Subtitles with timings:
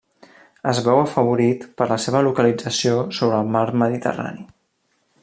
[0.71, 4.47] Es veu afavorit per la seva localització sobre el Mar Mediterrani.